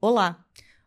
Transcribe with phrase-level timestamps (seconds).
[0.00, 0.46] Olá,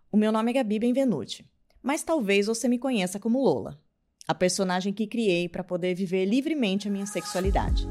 [0.10, 1.46] o meu nome é Gabi Benvenuti,
[1.84, 3.78] mas talvez você me conheça como Lola,
[4.26, 7.86] a personagem que criei para poder viver livremente a minha sexualidade.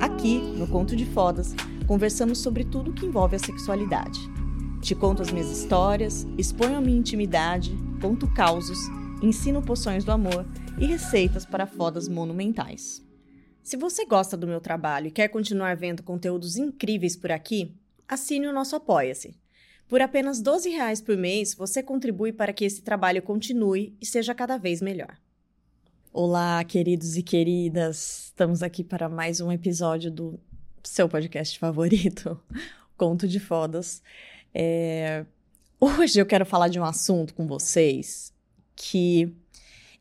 [0.00, 1.52] Aqui, no Conto de Fodas,
[1.86, 4.18] conversamos sobre tudo que envolve a sexualidade.
[4.80, 8.78] Te conto as minhas histórias, exponho a minha intimidade, conto causos,
[9.20, 10.46] ensino poções do amor
[10.78, 13.06] e receitas para fodas monumentais.
[13.62, 17.76] Se você gosta do meu trabalho e quer continuar vendo conteúdos incríveis por aqui,
[18.08, 19.36] assine o nosso Apoia-se
[19.88, 24.34] por apenas 12 reais por mês, você contribui para que esse trabalho continue e seja
[24.34, 25.16] cada vez melhor.
[26.12, 28.26] Olá, queridos e queridas!
[28.26, 30.38] Estamos aqui para mais um episódio do
[30.84, 32.38] seu podcast favorito,
[32.98, 34.02] Conto de Fodas.
[34.54, 35.24] É...
[35.80, 38.32] Hoje eu quero falar de um assunto com vocês
[38.76, 39.34] que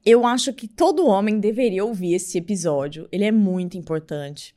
[0.05, 3.07] eu acho que todo homem deveria ouvir esse episódio.
[3.11, 4.55] Ele é muito importante.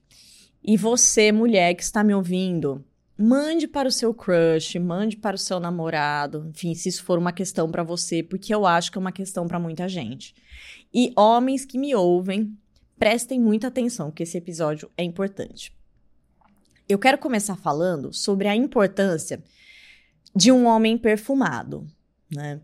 [0.63, 2.85] E você, mulher que está me ouvindo,
[3.21, 7.33] mande para o seu crush, mande para o seu namorado, enfim, se isso for uma
[7.33, 10.35] questão para você, porque eu acho que é uma questão para muita gente.
[10.93, 12.57] E homens que me ouvem,
[12.99, 15.71] prestem muita atenção, porque esse episódio é importante.
[16.89, 19.43] Eu quero começar falando sobre a importância
[20.35, 21.87] de um homem perfumado,
[22.35, 22.59] né?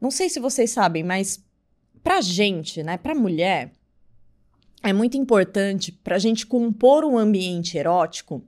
[0.00, 1.44] Não sei se vocês sabem, mas
[2.00, 3.72] pra gente, né, pra mulher,
[4.84, 8.44] é muito importante pra gente compor um ambiente erótico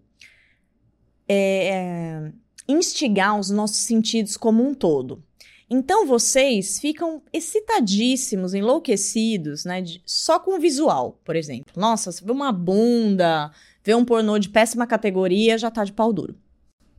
[1.33, 2.33] é,
[2.69, 5.23] instigar os nossos sentidos como um todo.
[5.69, 9.81] Então vocês ficam excitadíssimos, enlouquecidos, né?
[9.81, 11.73] De, só com o visual, por exemplo.
[11.75, 13.51] Nossa, você vê uma bunda,
[13.83, 16.37] vê um pornô de péssima categoria, já tá de pau duro.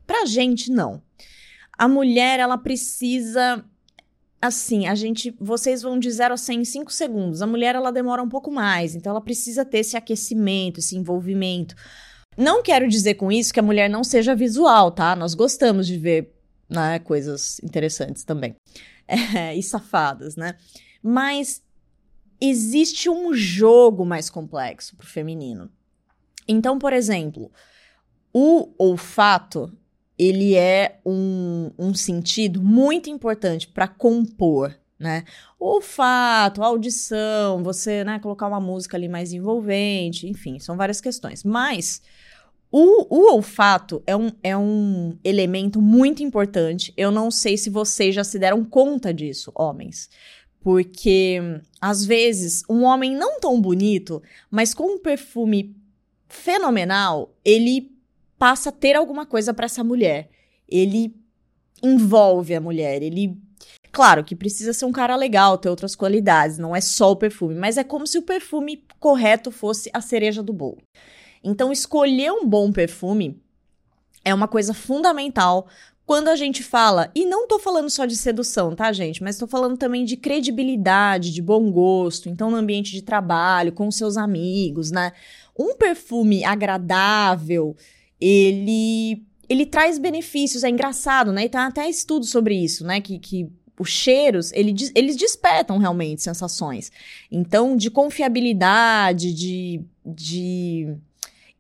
[0.08, 1.02] Pra gente, não.
[1.78, 3.64] A mulher, ela precisa.
[4.42, 5.36] Assim, a gente.
[5.40, 7.42] Vocês vão de 0 a 100 em 5 segundos.
[7.42, 8.96] A mulher, ela demora um pouco mais.
[8.96, 11.76] Então, ela precisa ter esse aquecimento, esse envolvimento.
[12.38, 15.16] Não quero dizer com isso que a mulher não seja visual, tá?
[15.16, 16.34] Nós gostamos de ver
[16.70, 18.56] né, coisas interessantes também.
[19.06, 20.56] É, e safadas, né?
[21.04, 21.62] Mas
[22.40, 25.70] existe um jogo mais complexo pro feminino.
[26.48, 27.52] Então, por exemplo,
[28.34, 29.72] o olfato,
[30.18, 35.26] ele é um, um sentido muito importante para compor, né?
[35.60, 41.02] O olfato, a audição, você, né, colocar uma música ali mais envolvente, enfim, são várias
[41.02, 41.44] questões.
[41.44, 42.02] Mas
[42.76, 46.92] o, o, olfato é um, é um elemento muito importante.
[46.98, 50.10] Eu não sei se vocês já se deram conta disso, homens.
[50.60, 51.40] Porque,
[51.80, 55.76] às vezes, um homem não tão bonito, mas com um perfume
[56.28, 57.92] fenomenal, ele
[58.40, 60.32] passa a ter alguma coisa para essa mulher.
[60.68, 61.16] Ele
[61.84, 63.38] envolve a mulher, ele
[63.92, 67.54] Claro que precisa ser um cara legal, ter outras qualidades, não é só o perfume,
[67.54, 70.82] mas é como se o perfume correto fosse a cereja do bolo.
[71.44, 73.42] Então, escolher um bom perfume
[74.24, 75.68] é uma coisa fundamental
[76.06, 79.24] quando a gente fala, e não tô falando só de sedução, tá, gente?
[79.24, 82.28] Mas tô falando também de credibilidade, de bom gosto.
[82.28, 85.14] Então, no ambiente de trabalho, com seus amigos, né?
[85.58, 87.76] Um perfume agradável,
[88.20, 91.46] ele ele traz benefícios, é engraçado, né?
[91.46, 93.00] E tem até estudo sobre isso, né?
[93.00, 96.92] Que, que os cheiros, ele, eles despertam realmente sensações.
[97.32, 100.96] Então, de confiabilidade, de, de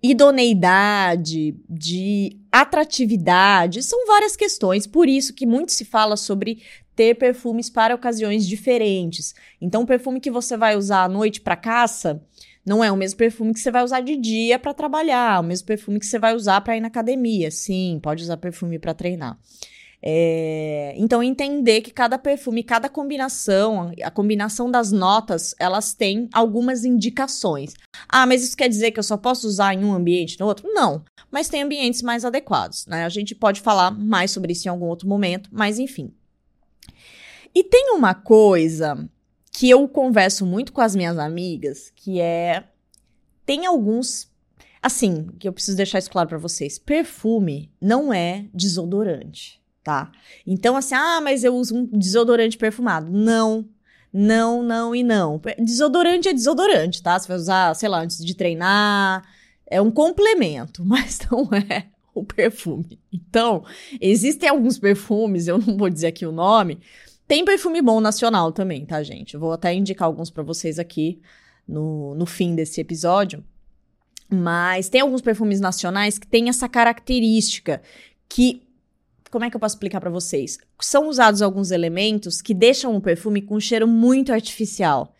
[0.03, 6.61] idoneidade, de atratividade, são várias questões, por isso que muito se fala sobre
[6.93, 9.33] ter perfumes para ocasiões diferentes.
[9.61, 12.21] Então, o perfume que você vai usar à noite para caça
[12.65, 15.65] não é o mesmo perfume que você vai usar de dia para trabalhar, o mesmo
[15.65, 17.49] perfume que você vai usar para ir na academia.
[17.49, 19.37] Sim, pode usar perfume para treinar.
[20.05, 26.83] É, então, entender que cada perfume, cada combinação, a combinação das notas, elas têm algumas
[26.83, 27.73] indicações.
[28.09, 30.67] Ah, mas isso quer dizer que eu só posso usar em um ambiente no outro?
[30.73, 31.05] Não.
[31.31, 33.05] Mas tem ambientes mais adequados, né?
[33.05, 36.13] A gente pode falar mais sobre isso em algum outro momento, mas enfim.
[37.55, 39.09] E tem uma coisa
[39.53, 42.65] que eu converso muito com as minhas amigas, que é.
[43.45, 44.29] Tem alguns.
[44.81, 50.11] Assim, que eu preciso deixar isso claro para vocês: perfume não é desodorante tá?
[50.47, 53.11] Então, assim, ah, mas eu uso um desodorante perfumado.
[53.11, 53.67] Não,
[54.11, 55.41] não, não e não.
[55.59, 57.19] Desodorante é desodorante, tá?
[57.19, 59.27] Você vai usar, sei lá, antes de treinar.
[59.67, 62.99] É um complemento, mas não é o perfume.
[63.11, 63.65] Então,
[63.99, 66.79] existem alguns perfumes, eu não vou dizer aqui o nome.
[67.27, 69.33] Tem perfume bom nacional também, tá, gente?
[69.33, 71.19] Eu vou até indicar alguns para vocês aqui
[71.67, 73.43] no, no fim desse episódio.
[74.29, 77.81] Mas tem alguns perfumes nacionais que têm essa característica
[78.27, 78.62] que
[79.33, 80.59] como é que eu posso explicar para vocês?
[80.79, 85.11] São usados alguns elementos que deixam o perfume com um cheiro muito artificial.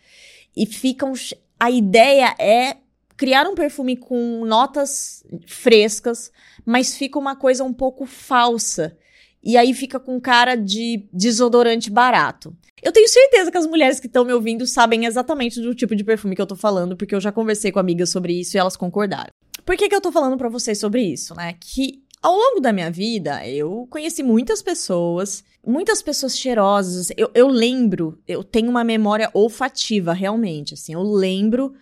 [0.56, 1.14] E ficam.
[1.60, 2.78] A ideia é
[3.18, 6.32] criar um perfume com notas frescas,
[6.64, 8.96] mas fica uma coisa um pouco falsa.
[9.44, 12.56] e aí fica com cara de desodorante barato.
[12.84, 16.04] Eu tenho certeza que as mulheres que estão me ouvindo sabem exatamente do tipo de
[16.04, 18.78] perfume que eu tô falando, porque eu já conversei com amigas sobre isso e elas
[18.78, 19.32] concordaram.
[19.66, 21.56] Por que, que eu tô falando para vocês sobre isso, né?
[21.60, 27.12] Que ao longo da minha vida, eu conheci muitas pessoas, muitas pessoas cheirosas.
[27.18, 30.74] Eu, eu lembro, eu tenho uma memória olfativa, realmente.
[30.74, 31.74] Assim, eu lembro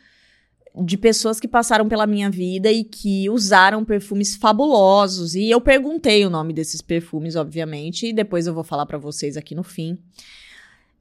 [0.83, 5.35] de pessoas que passaram pela minha vida e que usaram perfumes fabulosos.
[5.35, 9.37] E eu perguntei o nome desses perfumes, obviamente, e depois eu vou falar para vocês
[9.37, 9.99] aqui no fim.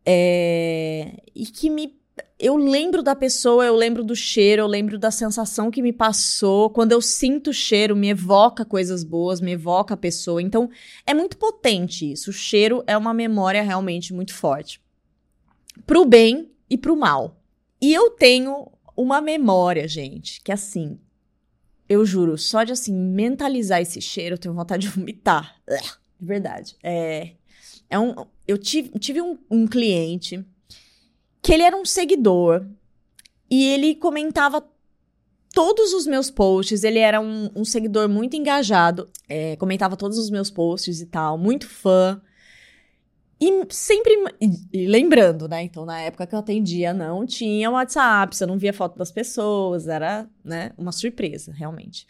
[0.05, 1.15] É...
[1.35, 1.99] E que me.
[2.43, 6.71] Eu lembro da pessoa, eu lembro do cheiro, eu lembro da sensação que me passou.
[6.71, 10.41] Quando eu sinto o cheiro, me evoca coisas boas, me evoca a pessoa.
[10.41, 10.71] Então,
[11.07, 12.31] é muito potente isso.
[12.31, 14.81] O cheiro é uma memória realmente muito forte.
[15.87, 17.37] Pro bem e pro mal.
[17.79, 20.99] E eu tenho uma memória, gente, que assim,
[21.87, 25.61] eu juro, só de assim mentalizar esse cheiro, eu tenho vontade de vomitar.
[26.19, 26.77] De verdade.
[26.83, 27.31] É,
[27.89, 28.15] é um,
[28.47, 30.45] eu tive, tive um, um cliente
[31.43, 32.67] que ele era um seguidor
[33.51, 34.65] e ele comentava
[35.53, 36.85] todos os meus posts.
[36.85, 41.37] Ele era um, um seguidor muito engajado, é, comentava todos os meus posts e tal,
[41.37, 42.21] muito fã.
[43.41, 44.13] E sempre.
[44.71, 45.63] E, lembrando, né?
[45.63, 49.89] Então, na época que eu atendia, não tinha WhatsApp, você não via foto das pessoas,
[49.89, 50.73] era, né?
[50.77, 52.07] Uma surpresa, realmente.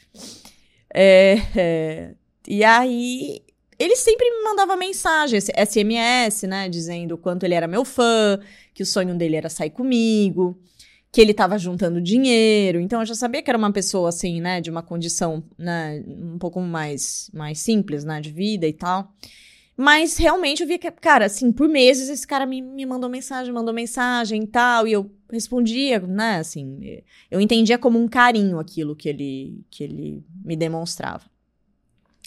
[0.92, 2.14] É, é,
[2.48, 3.44] e aí,
[3.80, 6.68] ele sempre me mandava mensagem, SMS, né?
[6.68, 8.38] Dizendo o quanto ele era meu fã,
[8.74, 10.60] que o sonho dele era sair comigo,
[11.10, 12.78] que ele tava juntando dinheiro.
[12.78, 14.60] Então eu já sabia que era uma pessoa assim, né?
[14.60, 16.04] De uma condição, né?
[16.06, 18.20] Um pouco mais, mais simples, né?
[18.20, 19.14] De vida e tal.
[19.74, 23.50] Mas realmente eu via que, cara, assim, por meses esse cara me, me mandou mensagem,
[23.50, 26.36] mandou mensagem e tal, e eu respondia, né?
[26.36, 27.00] Assim,
[27.30, 31.29] eu entendia como um carinho aquilo que ele, que ele me demonstrava.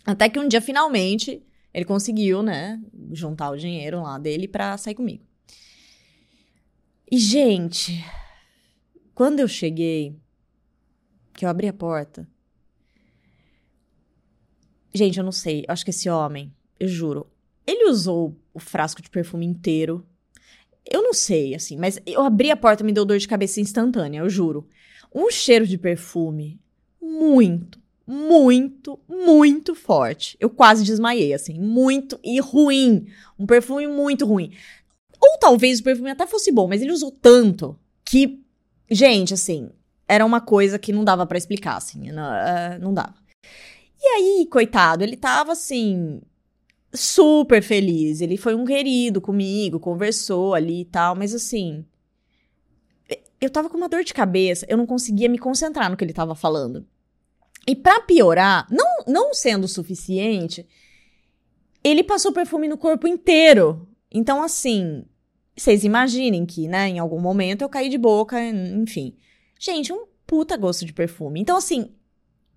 [0.05, 1.41] Até que um dia, finalmente,
[1.73, 5.23] ele conseguiu, né, juntar o dinheiro lá dele pra sair comigo.
[7.09, 8.03] E, gente,
[9.13, 10.15] quando eu cheguei,
[11.33, 12.27] que eu abri a porta.
[14.93, 15.61] Gente, eu não sei.
[15.67, 17.27] Eu acho que esse homem, eu juro,
[17.65, 20.05] ele usou o frasco de perfume inteiro.
[20.85, 23.61] Eu não sei, assim, mas eu abri a porta e me deu dor de cabeça
[23.61, 24.67] instantânea, eu juro.
[25.13, 26.59] Um cheiro de perfume
[27.01, 30.37] muito, muito, muito forte.
[30.39, 33.07] Eu quase desmaiei, assim, muito e ruim.
[33.39, 34.51] Um perfume muito ruim.
[35.21, 38.43] Ou talvez o perfume até fosse bom, mas ele usou tanto que,
[38.91, 39.69] gente, assim,
[40.07, 43.15] era uma coisa que não dava para explicar, assim, não, uh, não dava.
[44.01, 46.21] E aí, coitado, ele tava assim,
[46.93, 48.19] super feliz.
[48.19, 51.85] Ele foi um querido comigo, conversou ali e tal, mas assim.
[53.39, 56.13] Eu tava com uma dor de cabeça, eu não conseguia me concentrar no que ele
[56.13, 56.85] tava falando.
[57.67, 60.67] E para piorar, não, não sendo suficiente,
[61.83, 63.87] ele passou perfume no corpo inteiro.
[64.11, 65.05] Então, assim,
[65.55, 69.15] vocês imaginem que, né, em algum momento eu caí de boca, enfim.
[69.59, 71.39] Gente, um puta gosto de perfume.
[71.39, 71.89] Então, assim,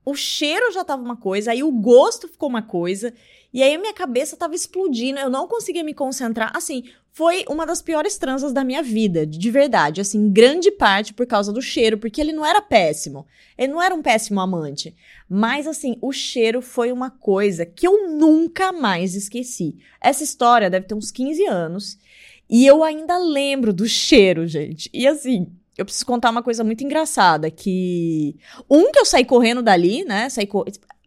[0.06, 3.12] o cheiro já tava uma coisa, aí o gosto ficou uma coisa,
[3.52, 6.52] e aí a minha cabeça tava explodindo, eu não conseguia me concentrar.
[6.54, 10.00] Assim, foi uma das piores transas da minha vida, de verdade.
[10.00, 13.26] Assim, grande parte por causa do cheiro, porque ele não era péssimo.
[13.58, 14.94] Ele não era um péssimo amante.
[15.28, 19.76] Mas, assim, o cheiro foi uma coisa que eu nunca mais esqueci.
[20.00, 21.98] Essa história deve ter uns 15 anos.
[22.48, 24.88] E eu ainda lembro do cheiro, gente.
[24.92, 28.36] E assim, eu preciso contar uma coisa muito engraçada, que
[28.68, 30.28] um que eu saí correndo dali, né?
[30.30, 30.48] Saí.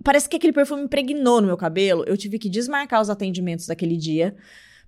[0.03, 2.03] Parece que aquele perfume impregnou no meu cabelo.
[2.05, 4.35] Eu tive que desmarcar os atendimentos daquele dia,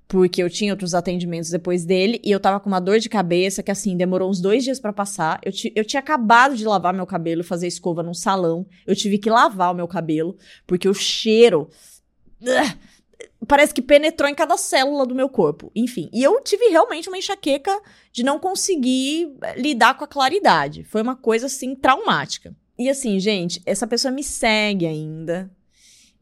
[0.08, 3.64] porque eu tinha outros atendimentos depois dele, e eu tava com uma dor de cabeça
[3.64, 5.40] que, assim, demorou uns dois dias para passar.
[5.44, 8.66] Eu, eu tinha acabado de lavar meu cabelo, fazer escova num salão.
[8.86, 11.70] Eu tive que lavar o meu cabelo, porque o cheiro.
[12.42, 12.91] Uh,
[13.48, 15.72] parece que penetrou em cada célula do meu corpo.
[15.76, 17.80] Enfim, e eu tive realmente uma enxaqueca
[18.12, 20.84] de não conseguir eh, lidar com a claridade.
[20.84, 22.56] Foi uma coisa assim traumática.
[22.78, 25.52] E assim, gente, essa pessoa me segue ainda.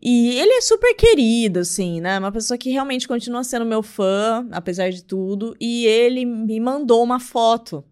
[0.02, 2.18] E ele é super querido, assim, né?
[2.18, 5.56] Uma pessoa que realmente continua sendo meu fã, apesar de tudo.
[5.60, 7.84] E ele me mandou uma foto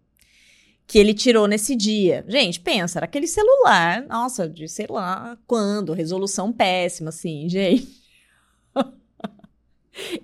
[0.86, 2.24] que ele tirou nesse dia.
[2.26, 8.07] Gente, pensa, era aquele celular, nossa, de sei lá quando, resolução péssima, assim, gente.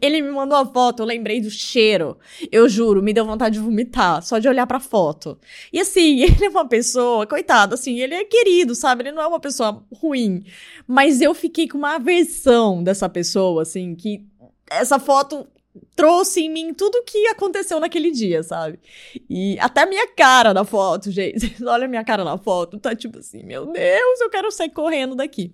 [0.01, 2.19] Ele me mandou a foto, eu lembrei do cheiro.
[2.51, 5.39] Eu juro, me deu vontade de vomitar, só de olhar pra foto.
[5.73, 9.03] E assim, ele é uma pessoa, coitado, assim, ele é querido, sabe?
[9.03, 10.45] Ele não é uma pessoa ruim.
[10.87, 14.25] Mas eu fiquei com uma aversão dessa pessoa, assim, que
[14.71, 15.47] essa foto
[15.97, 18.79] trouxe em mim tudo o que aconteceu naquele dia, sabe?
[19.29, 21.57] E até a minha cara na foto, gente.
[21.65, 25.15] Olha a minha cara na foto, tá tipo assim, meu Deus, eu quero sair correndo
[25.15, 25.53] daqui.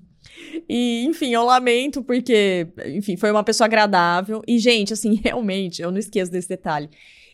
[0.69, 4.43] E, enfim, eu lamento porque, enfim, foi uma pessoa agradável.
[4.47, 6.89] E, gente, assim, realmente, eu não esqueço desse detalhe.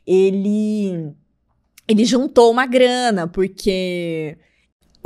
[0.06, 1.12] Ele.
[1.88, 4.36] Ele juntou uma grana, porque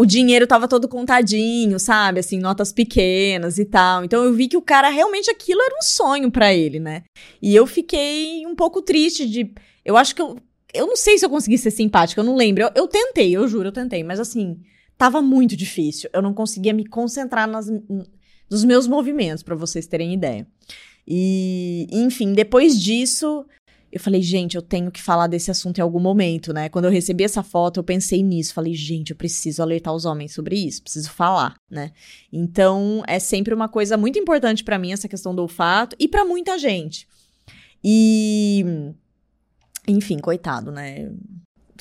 [0.01, 2.21] o dinheiro tava todo contadinho, sabe?
[2.21, 4.03] Assim, notas pequenas e tal.
[4.03, 7.03] Então eu vi que o cara realmente aquilo era um sonho para ele, né?
[7.43, 9.53] E eu fiquei um pouco triste de.
[9.85, 10.39] Eu acho que eu.
[10.73, 12.63] Eu não sei se eu consegui ser simpática, eu não lembro.
[12.63, 14.03] Eu, eu tentei, eu juro, eu tentei.
[14.03, 14.63] Mas assim,
[15.01, 16.11] tava muito difícil.
[16.13, 17.73] Eu não conseguia me concentrar nas,
[18.51, 20.47] nos meus movimentos, para vocês terem ideia.
[21.09, 23.47] E, enfim, depois disso,
[23.91, 26.69] eu falei, gente, eu tenho que falar desse assunto em algum momento, né?
[26.69, 28.53] Quando eu recebi essa foto, eu pensei nisso.
[28.53, 31.93] Falei, gente, eu preciso alertar os homens sobre isso, preciso falar, né?
[32.31, 36.27] Então, é sempre uma coisa muito importante para mim essa questão do olfato e para
[36.27, 37.09] muita gente.
[37.83, 38.93] E.
[39.89, 41.11] Enfim, coitado, né?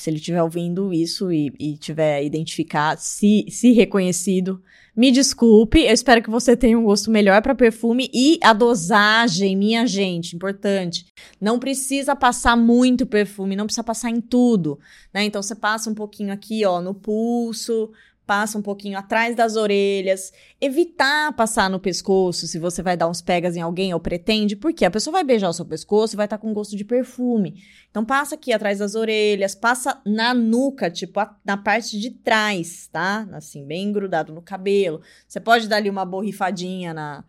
[0.00, 4.62] Se ele estiver ouvindo isso e, e tiver identificado, se, se reconhecido,
[4.96, 9.56] me desculpe, eu espero que você tenha um gosto melhor para perfume e a dosagem,
[9.56, 11.06] minha gente, importante.
[11.40, 14.78] Não precisa passar muito perfume, não precisa passar em tudo,
[15.12, 15.24] né?
[15.24, 17.90] Então você passa um pouquinho aqui, ó, no pulso,
[18.30, 23.20] passa um pouquinho atrás das orelhas, evitar passar no pescoço se você vai dar uns
[23.20, 26.26] pegas em alguém ou pretende, porque a pessoa vai beijar o seu pescoço e vai
[26.26, 27.60] estar tá com gosto de perfume.
[27.90, 32.86] Então passa aqui atrás das orelhas, passa na nuca, tipo a, na parte de trás,
[32.92, 33.26] tá?
[33.32, 35.00] Assim, bem grudado no cabelo.
[35.26, 37.24] Você pode dar ali uma borrifadinha na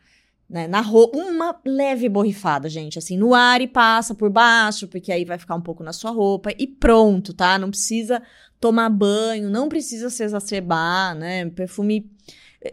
[0.48, 5.10] né, na roupa, uma leve borrifada, gente, assim, no ar e passa por baixo, porque
[5.10, 7.58] aí vai ficar um pouco na sua roupa e pronto, tá?
[7.58, 8.22] Não precisa
[8.62, 11.50] tomar banho, não precisa se exacerbar, né?
[11.50, 12.10] Perfume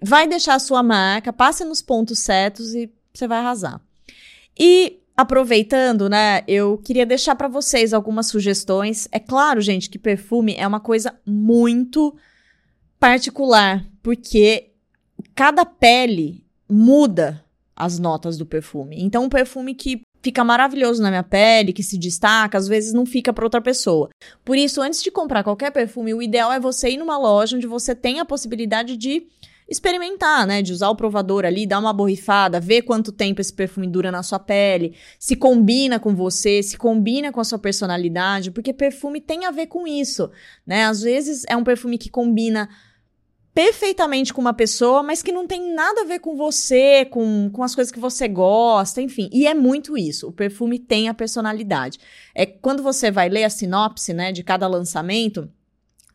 [0.02, 3.80] vai deixar a sua marca, passe nos pontos certos e você vai arrasar.
[4.56, 9.08] E aproveitando, né, eu queria deixar para vocês algumas sugestões.
[9.10, 12.14] É claro, gente, que perfume é uma coisa muito
[13.00, 14.72] particular, porque
[15.34, 17.42] cada pele muda
[17.74, 18.96] as notas do perfume.
[19.00, 23.06] Então, um perfume que fica maravilhoso na minha pele, que se destaca, às vezes não
[23.06, 24.10] fica para outra pessoa.
[24.44, 27.66] Por isso, antes de comprar qualquer perfume, o ideal é você ir numa loja onde
[27.66, 29.26] você tem a possibilidade de
[29.66, 30.60] experimentar, né?
[30.60, 34.22] De usar o provador ali, dar uma borrifada, ver quanto tempo esse perfume dura na
[34.22, 39.46] sua pele, se combina com você, se combina com a sua personalidade, porque perfume tem
[39.46, 40.30] a ver com isso,
[40.66, 40.84] né?
[40.84, 42.68] Às vezes é um perfume que combina
[43.58, 47.64] perfeitamente com uma pessoa, mas que não tem nada a ver com você, com, com
[47.64, 49.28] as coisas que você gosta, enfim.
[49.32, 50.28] E é muito isso.
[50.28, 51.98] O perfume tem a personalidade.
[52.36, 55.50] É quando você vai ler a sinopse, né, de cada lançamento,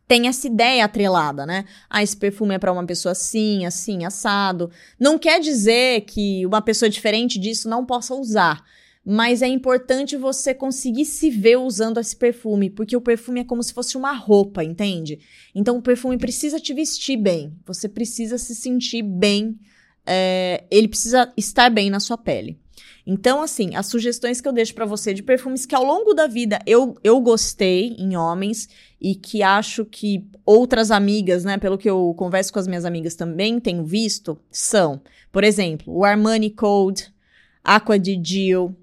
[0.08, 1.66] tem essa ideia atrelada, né?
[1.90, 4.72] Ah, esse perfume é para uma pessoa assim, assim, assado.
[4.98, 8.64] Não quer dizer que uma pessoa diferente disso não possa usar
[9.06, 13.62] mas é importante você conseguir se ver usando esse perfume, porque o perfume é como
[13.62, 15.20] se fosse uma roupa, entende?
[15.54, 19.60] Então o perfume precisa te vestir bem, você precisa se sentir bem,
[20.06, 22.58] é, ele precisa estar bem na sua pele.
[23.06, 26.26] Então, assim, as sugestões que eu deixo para você de perfumes que ao longo da
[26.26, 28.70] vida eu, eu gostei em homens
[29.00, 33.16] e que acho que outras amigas, né, pelo que eu converso com as minhas amigas
[33.16, 35.02] também tenho visto, são,
[35.34, 37.14] por exemplo, o Armani Code,
[37.62, 38.74] Aqua di Gio,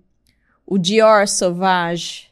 [0.71, 2.29] o Dior Sauvage,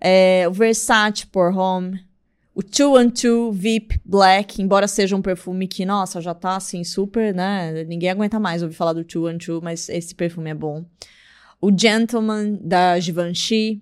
[0.00, 2.04] é, o Versace Pour Home,
[2.52, 6.82] o Two and Two VIP Black, embora seja um perfume que, nossa, já tá assim
[6.82, 7.84] super, né?
[7.84, 10.84] Ninguém aguenta mais ouvir falar do Two and Two, mas esse perfume é bom.
[11.60, 13.80] O Gentleman da Givenchy,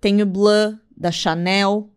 [0.00, 1.88] tem o Bleu da Chanel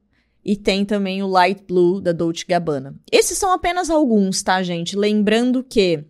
[0.46, 2.96] e tem também o Light Blue da Dolce Gabbana.
[3.12, 4.96] Esses são apenas alguns, tá, gente?
[4.96, 6.06] Lembrando que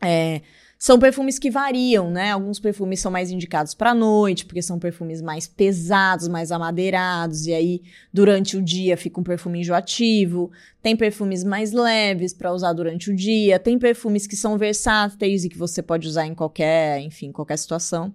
[0.00, 0.40] é,
[0.84, 2.32] são perfumes que variam, né?
[2.32, 7.54] Alguns perfumes são mais indicados para noite, porque são perfumes mais pesados, mais amadeirados, e
[7.54, 10.50] aí durante o dia fica um perfume enjoativo.
[10.82, 15.48] Tem perfumes mais leves para usar durante o dia, tem perfumes que são versáteis e
[15.48, 18.12] que você pode usar em qualquer, enfim, qualquer situação.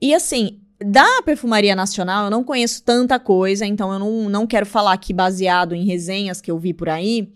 [0.00, 4.66] E assim, da perfumaria nacional, eu não conheço tanta coisa, então eu não, não quero
[4.66, 7.32] falar aqui baseado em resenhas que eu vi por aí.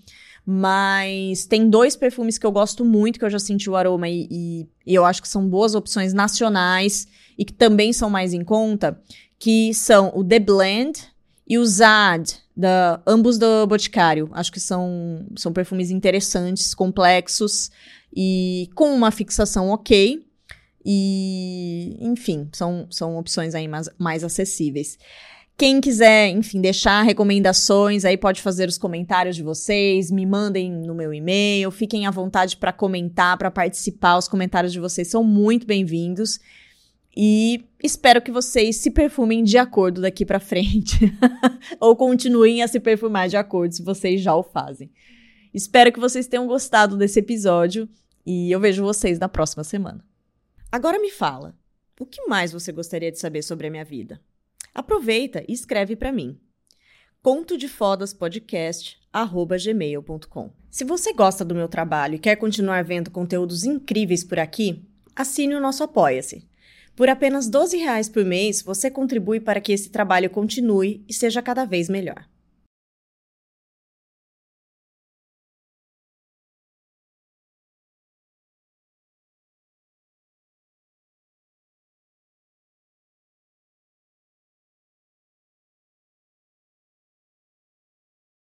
[0.46, 4.28] Mas tem dois perfumes que eu gosto muito, que eu já senti o aroma e,
[4.30, 7.06] e, e eu acho que são boas opções nacionais
[7.38, 9.00] e que também são mais em conta,
[9.38, 11.00] que são o The Blend
[11.48, 14.28] e o Zad, da, ambos do Boticário.
[14.32, 17.70] Acho que são, são perfumes interessantes, complexos
[18.14, 20.24] e com uma fixação ok.
[20.86, 24.98] E, enfim, são, são opções aí mais, mais acessíveis.
[25.56, 30.94] Quem quiser, enfim, deixar recomendações, aí pode fazer os comentários de vocês, me mandem no
[30.96, 34.18] meu e-mail, fiquem à vontade para comentar, para participar.
[34.18, 36.40] Os comentários de vocês são muito bem-vindos.
[37.16, 40.98] E espero que vocês se perfumem de acordo daqui para frente.
[41.78, 44.90] Ou continuem a se perfumar de acordo se vocês já o fazem.
[45.52, 47.88] Espero que vocês tenham gostado desse episódio.
[48.26, 50.04] E eu vejo vocês na próxima semana.
[50.72, 51.54] Agora me fala,
[52.00, 54.20] o que mais você gostaria de saber sobre a minha vida?
[54.74, 56.36] Aproveita e escreve para mim.
[57.22, 60.50] Conto de Fodas Podcast gmail.com.
[60.68, 65.54] Se você gosta do meu trabalho e quer continuar vendo conteúdos incríveis por aqui, assine
[65.54, 66.48] o nosso Apoia-se.
[66.96, 67.78] Por apenas R$ 12
[68.12, 72.26] por mês, você contribui para que esse trabalho continue e seja cada vez melhor.